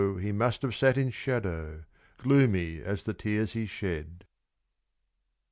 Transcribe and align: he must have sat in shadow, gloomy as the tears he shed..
he 0.19 0.31
must 0.31 0.63
have 0.63 0.75
sat 0.75 0.97
in 0.97 1.11
shadow, 1.11 1.83
gloomy 2.17 2.81
as 2.81 3.03
the 3.03 3.13
tears 3.13 3.53
he 3.53 3.67
shed.. 3.67 4.25